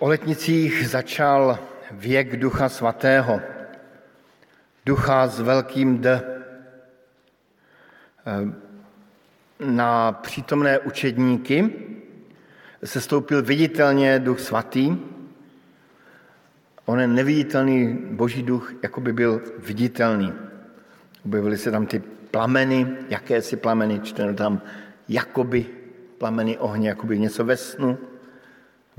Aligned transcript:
O 0.00 0.08
letnicích 0.08 0.88
začal 0.88 1.58
věk 1.90 2.36
Ducha 2.36 2.68
Svatého, 2.68 3.40
Ducha 4.86 5.28
s 5.28 5.40
velkým 5.40 5.98
D. 5.98 6.22
Na 9.60 10.12
přítomné 10.12 10.78
učedníky 10.78 11.72
se 12.84 13.00
stoupil 13.00 13.42
viditelně 13.42 14.18
Duch 14.18 14.40
Svatý. 14.40 14.96
On 16.84 17.00
je 17.00 17.06
neviditelný 17.06 17.98
Boží 18.10 18.42
duch, 18.42 18.72
jako 18.82 19.00
by 19.00 19.12
byl 19.12 19.42
viditelný. 19.58 20.32
Objevily 21.24 21.58
se 21.58 21.70
tam 21.70 21.86
ty 21.86 22.02
plameny, 22.30 22.96
jakési 23.08 23.56
plameny, 23.56 24.00
čteno 24.00 24.34
tam 24.34 24.62
jakoby 25.08 25.66
plameny 26.18 26.58
ohně, 26.58 26.88
jakoby 26.88 27.18
něco 27.18 27.44
ve 27.44 27.56
snu, 27.56 27.98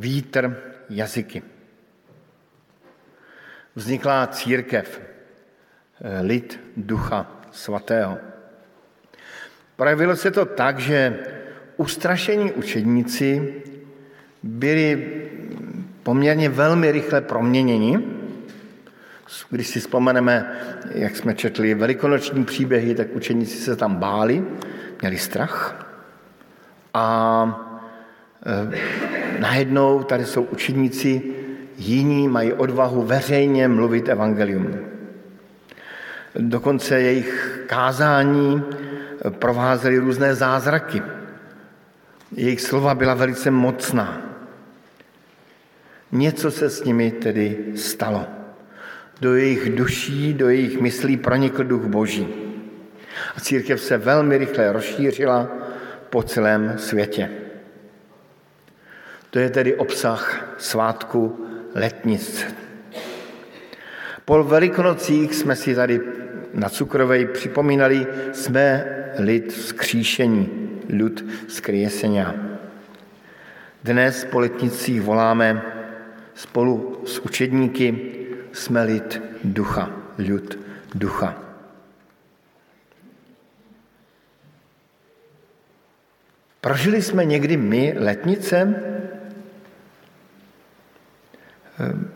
vítr, 0.01 0.57
jazyky. 0.89 1.41
Vznikla 3.75 4.27
církev, 4.27 5.01
eh, 6.01 6.21
lid 6.21 6.59
ducha 6.77 7.41
svatého. 7.51 8.17
Projevilo 9.75 10.15
se 10.15 10.31
to 10.31 10.45
tak, 10.45 10.79
že 10.79 11.19
ustrašení 11.77 12.51
učedníci 12.51 13.63
byli 14.43 15.21
poměrně 16.03 16.49
velmi 16.49 16.91
rychle 16.91 17.21
proměněni. 17.21 17.99
Když 19.49 19.67
si 19.67 19.79
vzpomeneme, 19.79 20.51
jak 20.91 21.15
jsme 21.15 21.35
četli 21.35 21.73
velikonoční 21.73 22.45
příběhy, 22.45 22.95
tak 22.95 23.07
učeníci 23.13 23.57
se 23.57 23.75
tam 23.75 23.95
báli, 23.95 24.43
měli 25.01 25.17
strach. 25.17 25.87
A 26.93 27.05
e, 28.45 29.20
najednou 29.41 30.03
tady 30.03 30.25
jsou 30.25 30.43
učeníci, 30.43 31.21
jiní 31.77 32.27
mají 32.27 32.53
odvahu 32.53 33.01
veřejně 33.01 33.67
mluvit 33.67 34.09
evangelium. 34.09 34.77
Dokonce 36.35 37.01
jejich 37.01 37.63
kázání 37.67 38.63
provázely 39.29 39.97
různé 39.97 40.35
zázraky. 40.35 41.01
Jejich 42.31 42.61
slova 42.61 42.95
byla 42.95 43.13
velice 43.13 43.51
mocná. 43.51 44.21
Něco 46.11 46.51
se 46.51 46.69
s 46.69 46.83
nimi 46.83 47.11
tedy 47.11 47.57
stalo. 47.75 48.25
Do 49.21 49.35
jejich 49.35 49.69
duší, 49.69 50.33
do 50.33 50.49
jejich 50.49 50.81
myslí 50.81 51.17
pronikl 51.17 51.63
duch 51.63 51.85
Boží. 51.85 52.27
A 53.35 53.39
církev 53.39 53.81
se 53.81 53.97
velmi 53.97 54.37
rychle 54.37 54.71
rozšířila 54.71 55.49
po 56.09 56.23
celém 56.23 56.73
světě. 56.77 57.40
To 59.31 59.39
je 59.39 59.49
tedy 59.49 59.75
obsah 59.75 60.55
svátku 60.57 61.47
letnic. 61.75 62.45
Po 64.25 64.43
velikonocích 64.43 65.35
jsme 65.35 65.55
si 65.55 65.75
tady 65.75 66.01
na 66.53 66.69
Cukrovej 66.69 67.25
připomínali, 67.25 68.07
jsme 68.33 68.85
lid 69.19 69.53
vzkříšení, 69.53 70.49
lid 70.89 71.25
skriesenia. 71.47 72.35
Dnes 73.83 74.25
po 74.25 74.39
letnicích 74.39 75.01
voláme 75.01 75.61
spolu 76.35 77.01
s 77.05 77.19
učedníky 77.19 78.15
jsme 78.51 78.83
lid 78.83 79.21
ducha, 79.43 79.91
lid 80.17 80.59
ducha. 80.95 81.35
Prožili 86.61 87.01
jsme 87.01 87.25
někdy 87.25 87.57
my 87.57 87.95
letnice? 87.97 88.75
Ehm, 91.81 92.09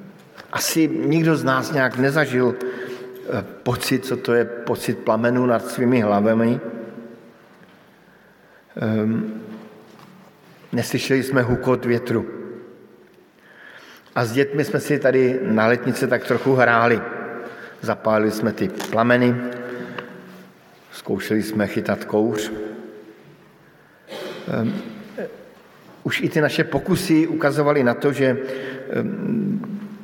asi 0.52 0.88
nikdo 0.88 1.38
z 1.38 1.44
nás 1.44 1.71
nějak 1.71 1.97
nezažil 1.97 2.55
eh, 2.59 3.45
pocit, 3.63 4.05
co 4.05 4.17
to 4.17 4.33
je 4.33 4.45
pocit 4.45 4.97
plamenu 4.97 5.45
nad 5.45 5.67
svými 5.67 6.01
hlavami. 6.01 6.59
Ehm, 8.75 9.41
neslyšeli 10.72 11.23
jsme 11.23 11.41
hukot 11.41 11.85
větru. 11.85 12.25
A 14.16 14.25
s 14.25 14.31
dětmi 14.31 14.66
jsme 14.66 14.79
si 14.79 15.00
tady 15.00 15.39
na 15.41 15.68
letnice 15.68 16.07
tak 16.07 16.28
trochu 16.28 16.53
hráli. 16.53 17.01
Zapálili 17.81 18.31
jsme 18.31 18.51
ty 18.51 18.69
plameny, 18.69 19.35
zkoušeli 20.91 21.44
jsme 21.44 21.68
chytat 21.68 22.06
kouř. 22.06 22.51
Už 26.05 26.21
i 26.21 26.29
ty 26.29 26.41
naše 26.41 26.63
pokusy 26.63 27.27
ukazovaly 27.27 27.83
na 27.83 27.93
to, 27.93 28.13
že 28.13 28.38
ehm, 28.93 29.57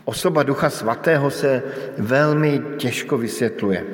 osoba 0.06 0.44
Ducha 0.44 0.70
Svatého 0.70 1.30
se 1.30 1.64
velmi 1.98 2.62
těžko 2.78 3.18
vysvětluje. 3.18 3.86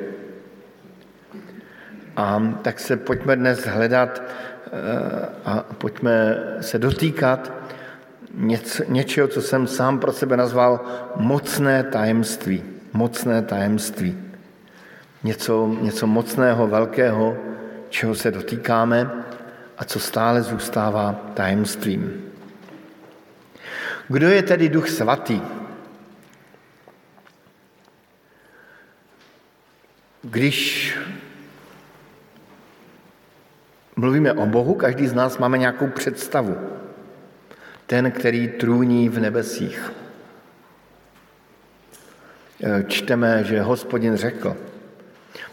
A 2.16 2.54
tak 2.62 2.80
se 2.80 2.98
pojďme 2.98 3.36
dnes 3.36 3.60
hledat 3.68 4.22
eh, 4.24 4.72
a 5.46 5.66
pojďme 5.78 6.44
se 6.62 6.80
dotýkat 6.80 7.52
něco, 8.34 8.84
něčeho, 8.88 9.28
co 9.28 9.42
jsem 9.42 9.68
sám 9.68 10.00
pro 10.00 10.12
sebe 10.12 10.38
nazval 10.38 10.80
mocné 11.16 11.84
tajemství. 11.84 12.64
Mocné 12.94 13.42
tajemství. 13.42 14.16
Něco, 15.24 15.76
něco 15.82 16.08
mocného, 16.08 16.68
velkého, 16.68 17.38
čeho 17.90 18.16
se 18.16 18.32
dotýkáme 18.32 19.27
a 19.78 19.84
co 19.84 20.00
stále 20.00 20.42
zůstává 20.42 21.16
tajemstvím. 21.34 22.32
Kdo 24.08 24.30
je 24.30 24.44
tedy 24.44 24.70
Duch 24.70 24.90
Svatý? 24.90 25.42
Když 30.22 30.98
mluvíme 33.96 34.34
o 34.34 34.46
Bohu, 34.46 34.74
každý 34.74 35.08
z 35.08 35.14
nás 35.14 35.38
máme 35.38 35.58
nějakou 35.58 35.88
představu 35.88 36.58
ten, 37.86 38.12
který 38.12 38.48
trůní 38.48 39.10
v 39.10 39.20
nebesích. 39.20 39.92
E, 42.64 42.84
čteme, 42.84 43.44
že 43.44 43.62
hospodin 43.62 44.16
řekl, 44.16 44.58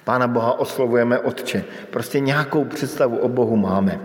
Pána 0.04 0.26
Boha 0.26 0.59
oslovujeme 0.59 1.19
Otče. 1.19 1.65
Prostě 1.91 2.20
nějakou 2.20 2.65
představu 2.65 3.16
o 3.16 3.28
Bohu 3.28 3.56
máme. 3.56 4.00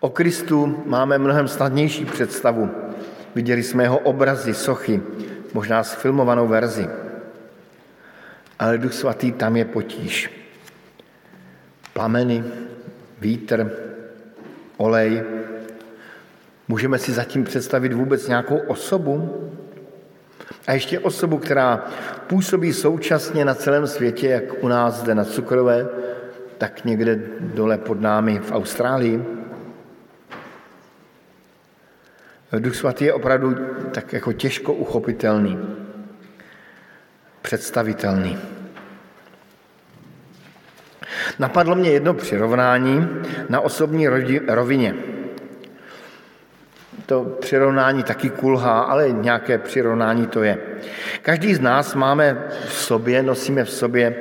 O 0.00 0.10
Kristu 0.10 0.82
máme 0.86 1.18
mnohem 1.18 1.48
snadnější 1.48 2.04
představu. 2.04 2.70
Viděli 3.34 3.62
jsme 3.62 3.82
jeho 3.82 3.98
obrazy, 3.98 4.54
sochy, 4.54 5.02
možná 5.54 5.84
sfilmovanou 5.84 6.48
verzi. 6.48 6.88
Ale 8.58 8.78
Duch 8.78 8.92
Svatý 8.92 9.32
tam 9.32 9.56
je 9.56 9.64
potíž. 9.64 10.30
Plameny, 11.92 12.44
vítr, 13.20 13.70
olej, 14.76 15.22
Můžeme 16.68 16.98
si 16.98 17.12
zatím 17.12 17.44
představit 17.44 17.92
vůbec 17.92 18.28
nějakou 18.28 18.56
osobu? 18.56 19.40
A 20.66 20.72
ještě 20.72 20.98
osobu, 20.98 21.38
která 21.38 21.86
působí 22.26 22.72
současně 22.72 23.44
na 23.44 23.54
celém 23.54 23.86
světě, 23.86 24.28
jak 24.28 24.64
u 24.64 24.68
nás 24.68 24.94
zde 24.94 25.14
na 25.14 25.24
Cukrové, 25.24 25.86
tak 26.58 26.84
někde 26.84 27.20
dole 27.40 27.78
pod 27.78 28.00
námi 28.00 28.38
v 28.38 28.52
Austrálii. 28.52 29.24
Duch 32.58 32.76
svatý 32.76 33.04
je 33.04 33.12
opravdu 33.12 33.56
tak 33.90 34.12
jako 34.12 34.32
těžko 34.32 34.72
uchopitelný, 34.72 35.58
představitelný. 37.42 38.38
Napadlo 41.38 41.74
mě 41.74 41.90
jedno 41.90 42.14
přirovnání 42.14 43.08
na 43.48 43.60
osobní 43.60 44.08
rovině 44.48 44.94
to 47.06 47.24
přirovnání 47.40 48.02
taky 48.02 48.30
kulhá, 48.30 48.80
ale 48.80 49.10
nějaké 49.10 49.58
přirovnání 49.58 50.26
to 50.26 50.42
je. 50.42 50.58
Každý 51.22 51.54
z 51.54 51.60
nás 51.60 51.94
máme 51.94 52.42
v 52.66 52.72
sobě, 52.72 53.22
nosíme 53.22 53.64
v 53.64 53.70
sobě 53.70 54.16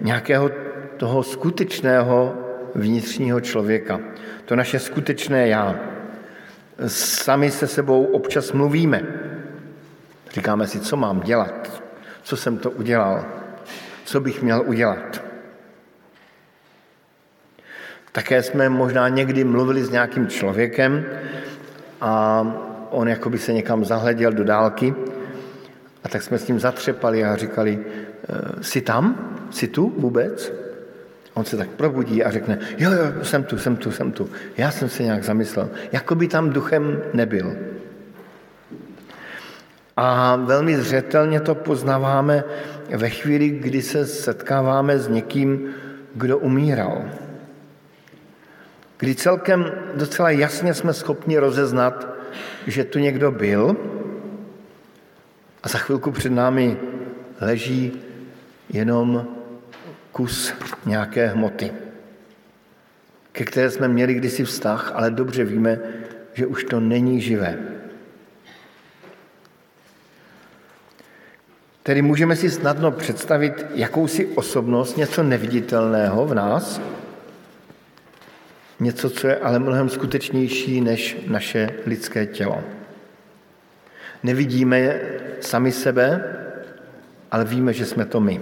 nějakého 0.00 0.50
toho 0.96 1.22
skutečného 1.22 2.38
vnitřního 2.74 3.40
člověka. 3.40 4.00
To 4.44 4.56
naše 4.56 4.78
skutečné 4.78 5.48
já. 5.48 5.74
Sami 6.86 7.50
se 7.50 7.66
sebou 7.66 8.04
občas 8.04 8.52
mluvíme. 8.52 9.02
Říkáme 10.32 10.66
si, 10.66 10.80
co 10.80 10.96
mám 10.96 11.20
dělat, 11.20 11.82
co 12.22 12.36
jsem 12.36 12.58
to 12.58 12.70
udělal, 12.70 13.24
co 14.04 14.20
bych 14.20 14.42
měl 14.42 14.62
udělat. 14.66 15.22
Také 18.12 18.42
jsme 18.42 18.68
možná 18.68 19.08
někdy 19.08 19.44
mluvili 19.44 19.84
s 19.84 19.90
nějakým 19.90 20.28
člověkem, 20.28 21.04
a 22.00 22.42
on 22.90 23.08
jako 23.08 23.30
by 23.30 23.38
se 23.38 23.52
někam 23.52 23.84
zahleděl 23.84 24.32
do 24.32 24.44
dálky 24.44 24.94
a 26.04 26.08
tak 26.08 26.22
jsme 26.22 26.38
s 26.38 26.48
ním 26.48 26.60
zatřepali 26.60 27.24
a 27.24 27.36
říkali, 27.36 27.78
e, 27.78 28.62
jsi 28.62 28.80
tam? 28.80 29.34
Jsi 29.50 29.68
tu 29.68 29.94
vůbec? 29.98 30.52
On 31.34 31.44
se 31.44 31.56
tak 31.56 31.68
probudí 31.68 32.24
a 32.24 32.30
řekne, 32.30 32.58
jo, 32.78 32.90
jo, 32.90 33.24
jsem 33.24 33.44
tu, 33.44 33.58
jsem 33.58 33.76
tu, 33.76 33.90
jsem 33.90 34.12
tu. 34.12 34.30
Já 34.56 34.70
jsem 34.70 34.88
se 34.88 35.02
nějak 35.02 35.24
zamyslel, 35.24 35.70
jako 35.92 36.14
by 36.14 36.28
tam 36.28 36.50
duchem 36.50 37.02
nebyl. 37.14 37.56
A 39.96 40.36
velmi 40.36 40.76
zřetelně 40.76 41.40
to 41.40 41.54
poznáváme 41.54 42.44
ve 42.96 43.10
chvíli, 43.10 43.48
kdy 43.48 43.82
se 43.82 44.06
setkáváme 44.06 44.98
s 44.98 45.08
někým, 45.08 45.74
kdo 46.14 46.38
umíral. 46.38 47.04
Kdy 48.98 49.14
celkem 49.14 49.72
docela 49.94 50.30
jasně 50.30 50.74
jsme 50.74 50.92
schopni 50.94 51.38
rozeznat, 51.38 52.08
že 52.66 52.84
tu 52.84 52.98
někdo 52.98 53.30
byl 53.32 53.76
a 55.62 55.68
za 55.68 55.78
chvilku 55.78 56.10
před 56.10 56.32
námi 56.32 56.76
leží 57.40 57.92
jenom 58.68 59.28
kus 60.12 60.54
nějaké 60.86 61.26
hmoty, 61.26 61.72
ke 63.32 63.44
které 63.44 63.70
jsme 63.70 63.88
měli 63.88 64.14
kdysi 64.14 64.44
vztah, 64.44 64.92
ale 64.94 65.10
dobře 65.10 65.44
víme, 65.44 65.78
že 66.34 66.46
už 66.46 66.64
to 66.64 66.80
není 66.80 67.20
živé. 67.20 67.58
Tedy 71.82 72.02
můžeme 72.02 72.36
si 72.36 72.50
snadno 72.50 72.90
představit 72.90 73.66
jakousi 73.74 74.26
osobnost, 74.26 74.96
něco 74.96 75.22
neviditelného 75.22 76.26
v 76.26 76.34
nás, 76.34 76.80
něco, 78.80 79.10
co 79.10 79.28
je 79.28 79.36
ale 79.36 79.58
mnohem 79.58 79.88
skutečnější 79.88 80.80
než 80.80 81.16
naše 81.26 81.70
lidské 81.86 82.26
tělo. 82.26 82.64
Nevidíme 84.22 85.00
sami 85.40 85.72
sebe, 85.72 86.34
ale 87.30 87.44
víme, 87.44 87.72
že 87.72 87.86
jsme 87.86 88.04
to 88.04 88.20
my. 88.20 88.40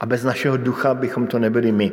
A 0.00 0.06
bez 0.06 0.24
našeho 0.24 0.56
ducha 0.56 0.94
bychom 0.94 1.26
to 1.26 1.38
nebyli 1.38 1.72
my. 1.72 1.92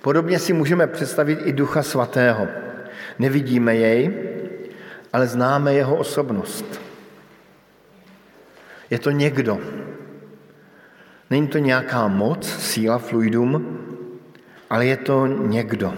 Podobně 0.00 0.38
si 0.38 0.52
můžeme 0.52 0.86
představit 0.86 1.38
i 1.44 1.52
Ducha 1.52 1.82
Svatého. 1.82 2.48
Nevidíme 3.18 3.76
jej, 3.76 4.12
ale 5.12 5.26
známe 5.26 5.74
jeho 5.74 5.96
osobnost. 5.96 6.80
Je 8.90 8.98
to 8.98 9.10
někdo. 9.10 9.60
Není 11.30 11.48
to 11.48 11.58
nějaká 11.58 12.08
moc, 12.08 12.48
síla, 12.48 12.98
fluidum, 12.98 13.78
ale 14.70 14.86
je 14.86 14.96
to 14.96 15.26
někdo. 15.26 15.94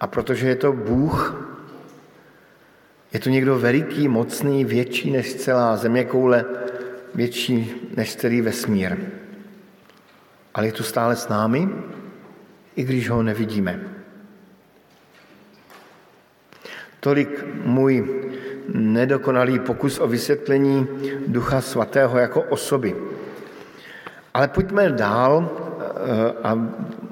A 0.00 0.06
protože 0.06 0.48
je 0.48 0.56
to 0.56 0.72
Bůh, 0.72 1.44
je 3.12 3.20
to 3.20 3.30
někdo 3.30 3.58
veliký, 3.58 4.08
mocný, 4.08 4.64
větší 4.64 5.10
než 5.10 5.34
celá 5.34 5.76
zeměkoule, 5.76 6.44
větší 7.14 7.74
než 7.96 8.16
celý 8.16 8.40
vesmír. 8.40 8.96
Ale 10.54 10.66
je 10.66 10.72
tu 10.72 10.82
stále 10.82 11.16
s 11.16 11.28
námi, 11.28 11.68
i 12.76 12.84
když 12.84 13.10
ho 13.10 13.22
nevidíme. 13.22 13.80
Tolik 17.00 17.44
můj 17.64 18.22
nedokonalý 18.68 19.58
pokus 19.58 19.98
o 19.98 20.08
vysvětlení 20.08 20.86
Ducha 21.26 21.60
Svatého 21.60 22.18
jako 22.18 22.42
osoby. 22.42 22.94
Ale 24.34 24.48
pojďme 24.48 24.90
dál 24.90 25.50
eh, 25.50 26.32
a 26.44 26.58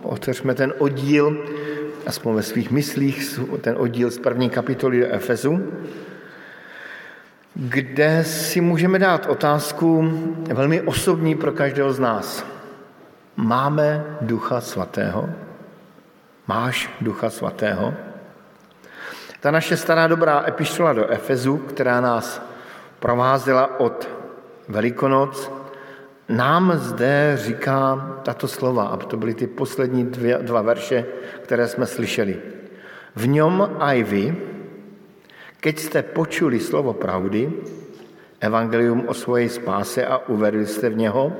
otevřme 0.03 0.55
ten 0.55 0.75
oddíl, 0.79 1.37
aspoň 2.07 2.35
ve 2.35 2.43
svých 2.43 2.71
myslích, 2.71 3.41
ten 3.61 3.75
oddíl 3.79 4.11
z 4.11 4.19
první 4.19 4.51
kapitoly 4.51 5.01
do 5.01 5.07
Efezu, 5.07 5.73
kde 7.55 8.25
si 8.25 8.61
můžeme 8.61 8.99
dát 8.99 9.27
otázku 9.27 10.13
velmi 10.55 10.83
osobní 10.83 11.35
pro 11.35 11.53
každého 11.53 11.93
z 11.93 11.99
nás. 11.99 12.47
Máme 13.37 14.05
Ducha 14.21 14.61
Svatého? 14.61 15.31
Máš 16.47 16.91
Ducha 17.01 17.31
Svatého? 17.31 17.95
Ta 19.41 19.51
naše 19.51 19.77
stará 19.77 20.07
dobrá 20.07 20.45
epištola 20.49 20.93
do 20.93 21.09
Efezu, 21.11 21.57
která 21.57 22.01
nás 22.01 22.43
provázela 22.99 23.81
od 23.81 24.09
Velikonoc, 24.69 25.62
nám 26.29 26.73
zde 26.77 27.39
říká 27.41 27.97
tato 28.23 28.49
slova, 28.49 28.85
a 28.85 28.97
to 28.97 29.17
byly 29.17 29.35
ty 29.35 29.47
poslední 29.47 30.05
dvě, 30.05 30.39
dva 30.43 30.63
verše, 30.63 31.07
které 31.43 31.69
jsme 31.69 31.87
slyšeli. 31.87 32.39
V 33.17 33.29
něm 33.29 33.69
aj 33.79 34.03
vy, 34.03 34.37
keď 35.61 35.79
jste 35.79 36.03
počuli 36.03 36.61
slovo 36.61 36.93
pravdy, 36.93 37.53
evangelium 38.41 39.05
o 39.07 39.15
svojej 39.15 39.49
spáse 39.49 40.07
a 40.07 40.19
uverili 40.29 40.67
jste 40.67 40.91
v 40.91 40.97
něho, 40.97 41.33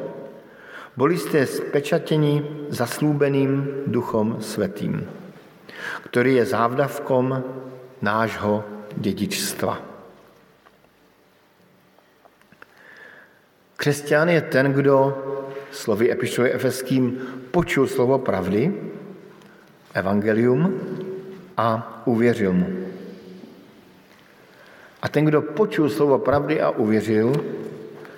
byli 0.97 1.19
jste 1.19 1.47
spečatěni 1.47 2.47
zaslúbeným 2.69 3.69
duchom 3.87 4.37
svatým, 4.41 5.07
který 6.05 6.35
je 6.35 6.47
závdavkom 6.47 7.43
nášho 8.03 8.65
dědičstva. 8.97 9.92
Křesťan 13.83 14.29
je 14.29 14.41
ten, 14.41 14.73
kdo 14.73 15.19
slovy 15.75 16.07
epištoly 16.15 16.55
efeským 16.55 17.19
počul 17.51 17.91
slovo 17.91 18.23
pravdy, 18.23 18.71
evangelium 19.95 20.71
a 21.59 22.03
uvěřil 22.07 22.53
mu. 22.53 22.67
A 25.03 25.09
ten, 25.09 25.25
kdo 25.25 25.43
počul 25.43 25.91
slovo 25.91 26.19
pravdy 26.23 26.63
a 26.63 26.71
uvěřil, 26.71 27.35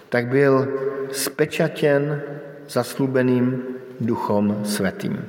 tak 0.09 0.29
byl 0.29 0.69
spečatěn 1.13 2.23
zaslubeným 2.69 3.65
duchom 4.01 4.69
svatým. 4.69 5.25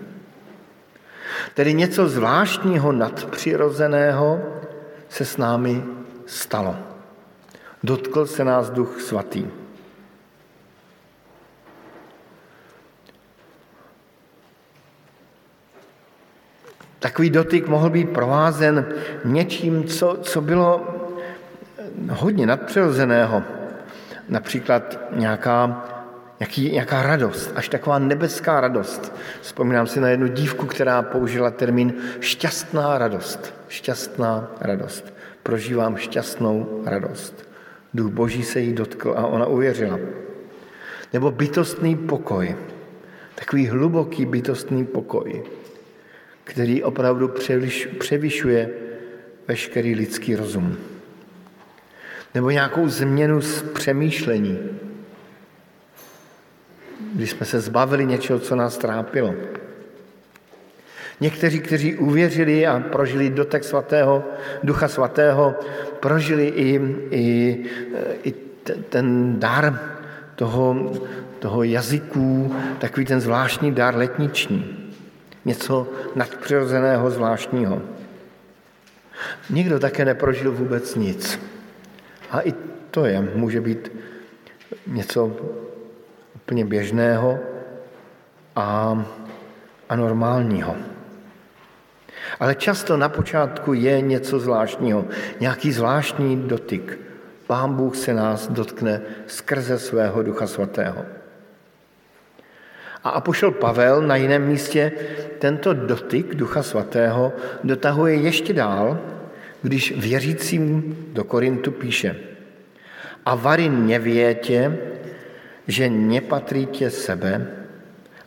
Tedy 1.54 1.74
něco 1.74 2.10
zvláštního 2.10 2.92
nadpřirozeného 2.92 4.44
se 5.10 5.26
s 5.26 5.38
námi 5.38 5.84
stalo. 6.26 6.76
Dotkl 7.84 8.26
se 8.26 8.44
nás 8.44 8.70
duch 8.70 9.02
svatý. 9.02 9.65
Takový 17.06 17.30
dotyk 17.30 17.68
mohl 17.68 17.90
být 17.90 18.10
provázen 18.10 18.86
něčím, 19.26 19.84
co, 19.84 20.18
co 20.22 20.42
bylo 20.42 20.88
hodně 22.10 22.46
nadpřirozeného. 22.46 23.44
Například 24.30 25.00
nějaká 25.12 25.86
Jaký, 26.40 26.74
jaká 26.74 27.04
radost, 27.04 27.52
až 27.56 27.70
taková 27.70 28.00
nebeská 28.00 28.62
radost. 28.62 29.16
Vzpomínám 29.42 29.88
si 29.88 30.00
na 30.00 30.10
jednu 30.10 30.28
dívku, 30.28 30.66
která 30.66 31.02
použila 31.02 31.52
termín 31.52 31.94
šťastná 32.20 32.98
radost. 32.98 33.54
Šťastná 33.68 34.52
radost. 34.62 35.14
Prožívám 35.44 35.98
šťastnou 35.98 36.82
radost. 36.86 37.50
Duch 37.94 38.12
Boží 38.12 38.44
se 38.44 38.60
jí 38.60 38.74
dotkl 38.74 39.14
a 39.18 39.28
ona 39.28 39.46
uvěřila. 39.46 40.00
Nebo 41.14 41.32
bytostný 41.32 41.96
pokoj. 41.96 42.56
Takový 43.36 43.68
hluboký 43.68 44.26
bytostný 44.26 44.86
pokoj, 44.86 45.44
který 46.46 46.84
opravdu 46.84 47.34
převyšuje 48.00 48.70
veškerý 49.48 49.96
lidský 49.96 50.36
rozum. 50.36 50.78
Nebo 52.36 52.50
nějakou 52.50 52.88
změnu 52.88 53.42
z 53.42 53.62
přemýšlení, 53.62 54.60
když 57.14 57.32
jsme 57.32 57.46
se 57.46 57.60
zbavili 57.60 58.06
něčeho, 58.06 58.40
co 58.40 58.56
nás 58.56 58.78
trápilo. 58.78 59.34
Někteří, 61.20 61.60
kteří 61.60 61.96
uvěřili 61.96 62.68
a 62.68 62.80
prožili 62.80 63.30
dotek 63.30 63.64
svatého, 63.64 64.24
ducha 64.64 64.88
svatého, 64.88 65.56
prožili 66.00 66.48
i, 66.48 66.82
i, 67.12 67.58
i 68.24 68.34
ten 68.90 69.40
dar 69.40 69.80
toho, 70.36 70.94
toho 71.40 71.64
jazyků, 71.64 72.56
takový 72.80 73.06
ten 73.06 73.22
zvláštní 73.22 73.72
dar 73.72 73.96
letniční. 73.96 74.85
Něco 75.46 75.88
nadpřirozeného, 76.16 77.12
zvláštního. 77.12 77.82
Nikdo 79.50 79.80
také 79.80 80.06
neprožil 80.06 80.52
vůbec 80.52 80.96
nic. 80.96 81.40
A 82.32 82.42
i 82.42 82.54
to 82.92 83.06
je, 83.06 83.22
může 83.36 83.62
být 83.62 83.92
něco 84.88 85.38
úplně 86.36 86.66
běžného 86.66 87.40
a, 88.56 89.06
a 89.90 89.96
normálního. 89.96 90.76
Ale 92.40 92.56
často 92.56 92.98
na 92.98 93.10
počátku 93.10 93.74
je 93.74 94.02
něco 94.02 94.40
zvláštního, 94.40 95.06
nějaký 95.40 95.72
zvláštní 95.72 96.36
dotyk. 96.48 97.00
Pán 97.48 97.74
Bůh 97.74 97.96
se 97.96 98.14
nás 98.14 98.48
dotkne 98.48 99.02
skrze 99.28 99.80
svého 99.80 100.24
Ducha 100.24 100.48
Svatého. 100.48 101.06
A 103.06 103.10
apoštol 103.10 103.52
Pavel 103.52 104.02
na 104.02 104.16
jiném 104.16 104.48
místě 104.48 104.92
tento 105.40 105.74
dotyk 105.74 106.36
Ducha 106.36 106.64
Svatého 106.64 107.34
dotahuje 107.64 108.16
ještě 108.16 108.54
dál, 108.54 109.00
když 109.62 109.94
věřícím 109.98 110.98
do 111.14 111.24
Korintu 111.24 111.72
píše 111.72 112.16
a 113.26 113.36
vary 113.36 113.70
nevětě, 113.70 114.78
že 115.68 115.90
nepatríte 115.90 116.90
sebe, 116.90 117.48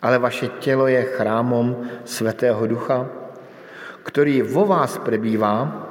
ale 0.03 0.19
vaše 0.19 0.49
tělo 0.49 0.87
je 0.87 1.03
chrámom 1.03 1.77
Svatého 2.05 2.67
Ducha, 2.67 3.07
který 4.03 4.43
vo 4.43 4.67
vás 4.67 4.99
prebývá 4.99 5.87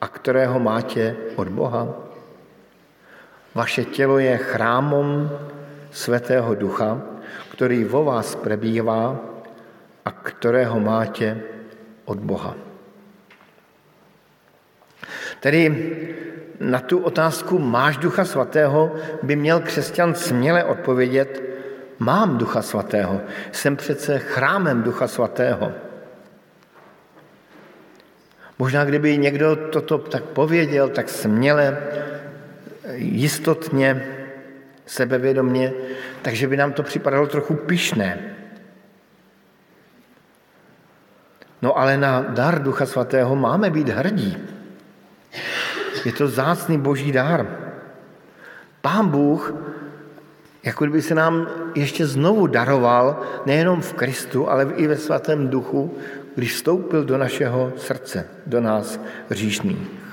a 0.00 0.08
kterého 0.08 0.60
máte 0.60 1.16
od 1.36 1.48
Boha? 1.48 1.88
Vaše 3.54 3.84
tělo 3.84 4.18
je 4.18 4.36
chrámom 4.36 5.30
Svatého 5.90 6.54
Ducha, 6.54 7.17
který 7.58 7.84
vo 7.84 8.04
vás 8.04 8.38
prebývá 8.38 9.18
a 10.04 10.10
kterého 10.10 10.80
máte 10.80 11.42
od 12.04 12.18
Boha. 12.18 12.54
Tedy 15.42 15.66
na 16.60 16.78
tu 16.80 16.98
otázku 16.98 17.58
máš 17.58 17.96
Ducha 17.96 18.24
Svatého 18.24 18.94
by 19.22 19.36
měl 19.36 19.60
křesťan 19.60 20.14
směle 20.14 20.64
odpovědět, 20.64 21.42
mám 21.98 22.38
Ducha 22.38 22.62
Svatého, 22.62 23.20
jsem 23.52 23.76
přece 23.76 24.18
chrámem 24.18 24.82
Ducha 24.82 25.08
Svatého. 25.08 25.72
Možná 28.58 28.84
kdyby 28.84 29.18
někdo 29.18 29.56
toto 29.56 29.98
tak 29.98 30.22
pověděl, 30.24 30.88
tak 30.88 31.08
směle, 31.08 31.78
jistotně, 32.94 34.17
sebevědomně, 34.88 35.72
takže 36.22 36.48
by 36.48 36.56
nám 36.56 36.72
to 36.72 36.82
připadalo 36.82 37.26
trochu 37.26 37.54
pyšné. 37.54 38.18
No 41.62 41.78
ale 41.78 41.96
na 41.96 42.20
dar 42.20 42.62
Ducha 42.62 42.86
Svatého 42.86 43.36
máme 43.36 43.70
být 43.70 43.88
hrdí. 43.88 44.38
Je 46.04 46.12
to 46.12 46.28
zácný 46.28 46.78
boží 46.78 47.12
dár. 47.12 47.46
Pán 48.80 49.08
Bůh, 49.08 49.54
jako 50.62 50.84
kdyby 50.84 51.02
se 51.02 51.14
nám 51.14 51.48
ještě 51.74 52.06
znovu 52.06 52.46
daroval, 52.46 53.22
nejenom 53.46 53.80
v 53.80 53.92
Kristu, 53.92 54.50
ale 54.50 54.72
i 54.76 54.86
ve 54.86 54.96
svatém 54.96 55.48
duchu, 55.48 55.98
když 56.34 56.54
vstoupil 56.54 57.04
do 57.04 57.18
našeho 57.18 57.72
srdce, 57.76 58.26
do 58.46 58.60
nás 58.60 59.00
hříšných. 59.28 60.07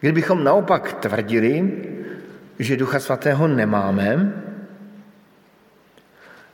Kdybychom 0.00 0.44
naopak 0.44 0.92
tvrdili, 0.92 1.72
že 2.58 2.76
Ducha 2.76 3.00
Svatého 3.00 3.48
nemáme, 3.48 4.32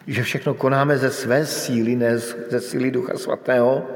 že 0.06 0.23
všechno 0.23 0.54
konáme 0.54 0.99
ze 0.99 1.11
své 1.11 1.47
síly, 1.47 1.97
ne 1.97 2.18
ze 2.18 2.61
síly 2.61 2.90
Ducha 2.90 3.18
Svatého, 3.18 3.90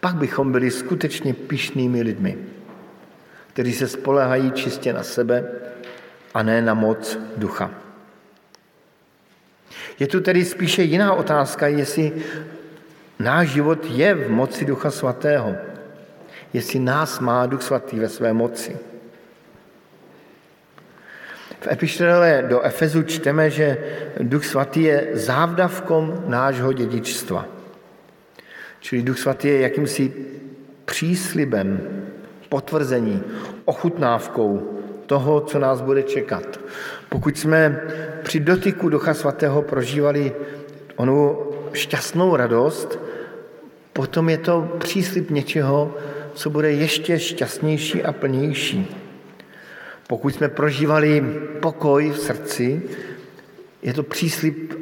pak 0.00 0.14
bychom 0.14 0.52
byli 0.52 0.70
skutečně 0.70 1.34
pišnými 1.34 2.02
lidmi, 2.02 2.38
kteří 3.52 3.72
se 3.72 3.88
spolehají 3.88 4.52
čistě 4.52 4.92
na 4.92 5.02
sebe 5.02 5.44
a 6.34 6.42
ne 6.42 6.62
na 6.62 6.74
moc 6.74 7.18
ducha. 7.36 7.70
Je 9.98 10.06
tu 10.06 10.20
tedy 10.20 10.44
spíše 10.44 10.82
jiná 10.82 11.14
otázka, 11.14 11.66
jestli 11.66 12.12
náš 13.18 13.48
život 13.48 13.86
je 13.88 14.14
v 14.14 14.30
moci 14.30 14.64
Ducha 14.64 14.90
Svatého, 14.90 15.56
jestli 16.54 16.78
nás 16.78 17.20
má 17.20 17.46
Duch 17.46 17.62
Svatý 17.62 17.98
ve 17.98 18.08
své 18.08 18.32
moci. 18.32 18.78
V 21.60 21.66
epištole 21.66 22.44
do 22.48 22.62
Efezu 22.62 23.02
čteme, 23.02 23.50
že 23.50 23.78
Duch 24.20 24.44
Svatý 24.44 24.82
je 24.82 25.08
závdavkom 25.12 26.24
nášho 26.26 26.72
dědičstva. 26.72 27.46
Čili 28.80 29.02
Duch 29.02 29.18
Svatý 29.18 29.48
je 29.48 29.60
jakýmsi 29.60 30.12
příslibem, 30.84 31.80
potvrzení, 32.48 33.22
ochutnávkou 33.64 34.80
toho, 35.06 35.40
co 35.40 35.58
nás 35.58 35.80
bude 35.80 36.02
čekat. 36.02 36.60
Pokud 37.08 37.38
jsme 37.38 37.80
při 38.22 38.40
dotyku 38.40 38.88
Ducha 38.88 39.14
Svatého 39.14 39.62
prožívali 39.62 40.32
onu 40.96 41.38
šťastnou 41.72 42.36
radost, 42.36 42.98
potom 43.92 44.28
je 44.28 44.38
to 44.38 44.76
příslib 44.78 45.30
něčeho, 45.30 45.94
co 46.34 46.50
bude 46.50 46.72
ještě 46.72 47.18
šťastnější 47.18 48.02
a 48.02 48.12
plnější. 48.12 48.96
Pokud 50.08 50.34
jsme 50.34 50.48
prožívali 50.48 51.24
pokoj 51.60 52.10
v 52.10 52.18
srdci, 52.18 52.82
je 53.82 53.94
to 53.94 54.02
příslib 54.02 54.74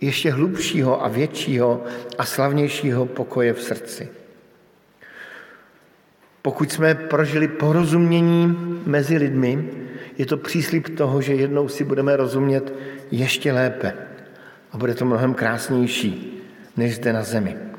ještě 0.00 0.30
hlubšího 0.30 1.04
a 1.04 1.08
většího 1.08 1.84
a 2.18 2.24
slavnějšího 2.24 3.06
pokoje 3.06 3.52
v 3.52 3.62
srdci. 3.62 4.08
Pokud 6.42 6.72
jsme 6.72 6.94
prožili 6.94 7.48
porozumění 7.48 8.56
mezi 8.86 9.16
lidmi, 9.16 9.68
je 10.18 10.26
to 10.26 10.36
příslip 10.36 10.96
toho, 10.96 11.22
že 11.22 11.34
jednou 11.34 11.68
si 11.68 11.84
budeme 11.84 12.16
rozumět 12.16 12.72
ještě 13.10 13.52
lépe 13.52 13.92
a 14.72 14.78
bude 14.78 14.94
to 14.94 15.04
mnohem 15.04 15.34
krásnější, 15.34 16.42
než 16.76 16.96
zde 16.96 17.12
na 17.12 17.22
zemi. 17.22 17.69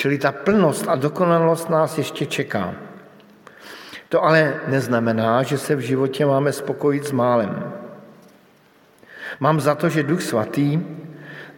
Čili 0.00 0.18
ta 0.18 0.32
plnost 0.32 0.88
a 0.88 0.96
dokonalost 0.96 1.68
nás 1.70 1.98
ještě 1.98 2.26
čeká. 2.26 2.74
To 4.08 4.24
ale 4.24 4.60
neznamená, 4.66 5.42
že 5.42 5.58
se 5.58 5.76
v 5.76 5.80
životě 5.80 6.26
máme 6.26 6.52
spokojit 6.52 7.04
s 7.06 7.12
málem. 7.12 7.72
Mám 9.40 9.60
za 9.60 9.74
to, 9.74 9.88
že 9.88 10.02
Duch 10.02 10.22
Svatý 10.22 10.80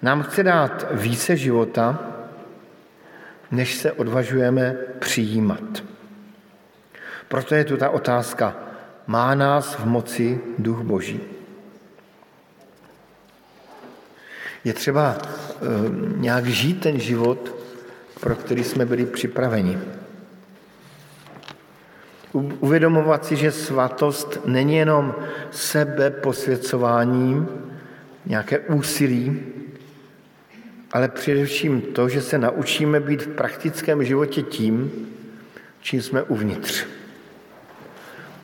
nám 0.02 0.22
chce 0.22 0.42
dát 0.42 0.86
více 0.90 1.36
života, 1.36 1.98
než 3.50 3.74
se 3.74 3.92
odvažujeme 3.92 4.76
přijímat. 4.98 5.84
Proto 7.28 7.54
je 7.54 7.64
tu 7.64 7.76
ta 7.76 7.90
otázka, 7.90 8.56
má 9.06 9.34
nás 9.34 9.78
v 9.78 9.86
moci 9.86 10.40
duch 10.58 10.82
Boží? 10.82 11.20
Je 14.64 14.72
třeba 14.72 15.14
e, 15.14 15.26
nějak 16.18 16.46
žít 16.46 16.80
ten 16.80 17.00
život, 17.00 17.61
pro 18.22 18.36
který 18.36 18.64
jsme 18.64 18.86
byli 18.86 19.06
připraveni. 19.06 19.78
Uvědomovat 22.60 23.24
si, 23.24 23.36
že 23.36 23.52
svatost 23.52 24.40
není 24.46 24.76
jenom 24.76 25.14
sebe 25.50 26.10
posvěcováním, 26.10 27.48
nějaké 28.26 28.58
úsilí, 28.58 29.42
ale 30.92 31.08
především 31.08 31.80
to, 31.80 32.08
že 32.08 32.22
se 32.22 32.38
naučíme 32.38 33.00
být 33.00 33.22
v 33.22 33.34
praktickém 33.34 34.04
životě 34.04 34.42
tím, 34.42 34.90
čím 35.80 36.02
jsme 36.02 36.22
uvnitř. 36.22 36.86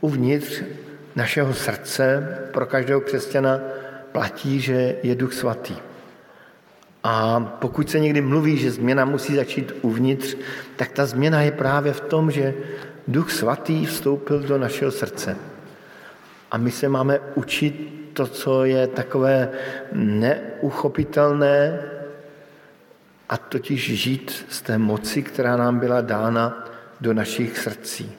Uvnitř 0.00 0.62
našeho 1.16 1.54
srdce 1.54 2.38
pro 2.52 2.66
každého 2.66 3.00
křesťana 3.00 3.60
platí, 4.12 4.60
že 4.60 4.96
je 5.02 5.14
Duch 5.14 5.32
Svatý. 5.32 5.76
A 7.04 7.40
pokud 7.40 7.90
se 7.90 8.00
někdy 8.00 8.20
mluví, 8.20 8.56
že 8.56 8.70
změna 8.70 9.04
musí 9.04 9.34
začít 9.34 9.72
uvnitř, 9.82 10.36
tak 10.76 10.92
ta 10.92 11.06
změna 11.06 11.42
je 11.42 11.52
právě 11.52 11.92
v 11.92 12.00
tom, 12.00 12.30
že 12.30 12.54
Duch 13.08 13.30
Svatý 13.32 13.86
vstoupil 13.86 14.40
do 14.40 14.58
našeho 14.58 14.90
srdce. 14.90 15.36
A 16.50 16.58
my 16.58 16.70
se 16.70 16.88
máme 16.88 17.20
učit 17.34 17.94
to, 18.12 18.26
co 18.26 18.64
je 18.64 18.86
takové 18.86 19.50
neuchopitelné, 19.92 21.78
a 23.28 23.36
totiž 23.36 24.00
žít 24.00 24.46
z 24.48 24.62
té 24.62 24.78
moci, 24.78 25.22
která 25.22 25.56
nám 25.56 25.78
byla 25.78 26.00
dána 26.00 26.64
do 27.00 27.14
našich 27.14 27.58
srdcí. 27.58 28.12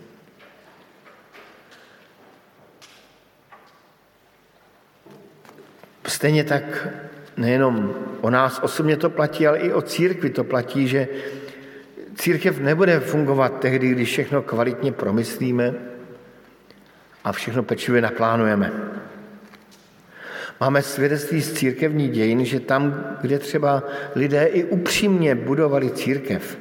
Stejně 6.08 6.44
tak 6.44 6.88
nejenom 7.38 7.96
o 8.22 8.30
nás 8.30 8.60
osobně 8.64 8.98
to 8.98 9.10
platí, 9.10 9.48
ale 9.48 9.58
i 9.58 9.74
o 9.74 9.82
církvi 9.82 10.30
to 10.30 10.44
platí, 10.44 10.88
že 10.88 11.08
církev 12.16 12.60
nebude 12.60 13.00
fungovat 13.00 13.60
tehdy, 13.60 13.90
když 13.90 14.10
všechno 14.10 14.42
kvalitně 14.42 14.92
promyslíme 14.92 15.74
a 17.24 17.32
všechno 17.32 17.64
pečlivě 17.64 18.02
naplánujeme. 18.02 18.72
Máme 20.60 20.82
svědectví 20.82 21.42
z 21.42 21.54
církevní 21.54 22.08
dějin, 22.08 22.46
že 22.46 22.60
tam, 22.60 23.16
kde 23.22 23.40
třeba 23.40 23.84
lidé 24.16 24.46
i 24.46 24.64
upřímně 24.64 25.36
budovali 25.36 25.92
církev 25.92 26.58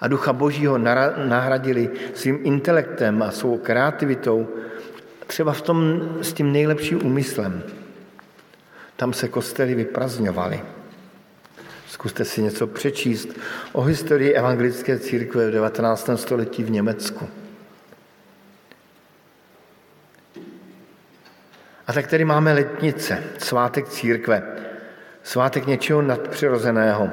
a 0.00 0.08
ducha 0.08 0.32
božího 0.32 0.78
nahradili 1.28 1.90
svým 2.14 2.38
intelektem 2.42 3.22
a 3.22 3.30
svou 3.30 3.58
kreativitou, 3.58 4.48
třeba 5.26 5.52
v 5.52 5.62
tom 5.62 6.08
s 6.22 6.32
tím 6.32 6.52
nejlepším 6.52 7.06
úmyslem, 7.06 7.62
tam 8.96 9.12
se 9.12 9.28
kostely 9.28 9.74
vyprazňovaly. 9.74 10.62
Zkuste 11.88 12.24
si 12.24 12.42
něco 12.42 12.66
přečíst 12.66 13.28
o 13.72 13.82
historii 13.82 14.32
evangelické 14.32 14.98
církve 14.98 15.48
v 15.48 15.52
19. 15.52 16.10
století 16.14 16.62
v 16.62 16.70
Německu. 16.70 17.28
A 21.86 21.92
tak 21.92 22.06
tady 22.06 22.24
máme 22.24 22.52
letnice, 22.52 23.22
svátek 23.38 23.88
církve, 23.88 24.42
svátek 25.22 25.66
něčeho 25.66 26.02
nadpřirozeného. 26.02 27.10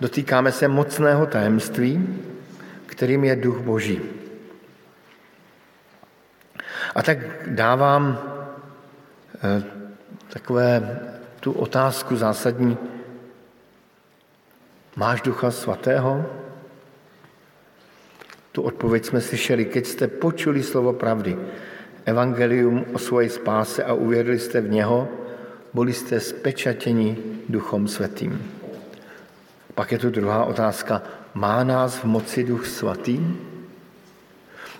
Dotýkáme 0.00 0.52
se 0.52 0.68
mocného 0.68 1.26
tajemství, 1.26 2.18
kterým 2.86 3.24
je 3.24 3.36
duch 3.36 3.58
boží. 3.58 4.00
A 6.94 7.02
tak 7.02 7.18
dávám 7.46 8.18
eh, 9.42 9.62
takové 10.28 11.00
tu 11.40 11.52
otázku 11.52 12.16
zásadní. 12.16 12.78
Máš 14.96 15.20
ducha 15.20 15.50
svatého? 15.50 16.26
Tu 18.52 18.62
odpověď 18.62 19.04
jsme 19.04 19.20
slyšeli, 19.20 19.64
keď 19.64 19.86
jste 19.86 20.08
počuli 20.08 20.62
slovo 20.62 20.92
pravdy, 20.92 21.38
evangelium 22.04 22.84
o 22.92 22.98
svojej 22.98 23.30
spáse 23.30 23.84
a 23.84 23.92
uvěřili 23.92 24.38
jste 24.38 24.60
v 24.60 24.70
něho, 24.70 25.08
byli 25.74 25.92
jste 25.92 26.20
spečatěni 26.20 27.16
Duchom 27.48 27.88
Svatým. 27.88 28.52
Pak 29.74 29.92
je 29.92 29.98
tu 29.98 30.10
druhá 30.10 30.44
otázka. 30.44 31.02
Má 31.34 31.64
nás 31.64 31.96
v 31.96 32.04
moci 32.04 32.44
Duch 32.44 32.66
Svatý? 32.66 33.20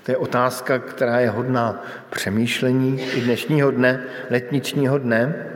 To 0.02 0.12
je 0.12 0.16
otázka, 0.16 0.78
která 0.78 1.20
je 1.20 1.30
hodná 1.30 1.84
přemýšlení 2.10 3.00
i 3.00 3.20
dnešního 3.20 3.70
dne, 3.70 4.04
letničního 4.30 4.98
dne. 4.98 5.46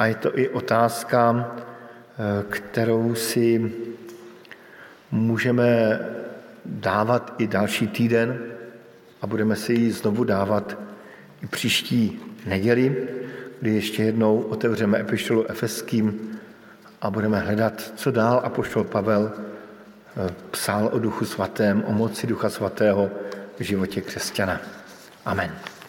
A 0.00 0.06
je 0.06 0.14
to 0.14 0.38
i 0.38 0.48
otázka, 0.48 1.50
eh, 1.56 2.44
kterou 2.48 3.14
si 3.14 3.72
můžeme 5.10 6.00
dávat 6.64 7.34
i 7.38 7.46
další 7.46 7.88
týden 7.88 8.38
a 9.22 9.26
budeme 9.26 9.56
si 9.56 9.72
ji 9.72 9.92
znovu 9.92 10.24
dávat 10.24 10.78
i 11.42 11.46
příští 11.46 12.20
neděli, 12.46 13.08
kdy 13.60 13.74
ještě 13.74 14.02
jednou 14.02 14.40
otevřeme 14.40 15.00
epištolu 15.00 15.50
Efeským 15.50 16.38
a 17.02 17.10
budeme 17.10 17.38
hledat, 17.38 17.92
co 17.96 18.10
dál 18.10 18.40
apoštol 18.44 18.84
Pavel 18.84 19.32
eh, 19.32 20.34
psal 20.50 20.88
o 20.92 20.98
Duchu 20.98 21.24
Svatém, 21.24 21.84
o 21.86 21.92
moci 21.92 22.26
Ducha 22.26 22.50
Svatého 22.50 23.10
v 23.58 23.62
životě 23.62 24.00
křesťana. 24.00 24.60
Amen. 25.24 25.79